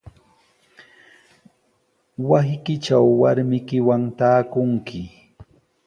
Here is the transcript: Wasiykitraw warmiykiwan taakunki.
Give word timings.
Wasiykitraw 2.29 3.05
warmiykiwan 3.21 4.01
taakunki. 4.17 5.01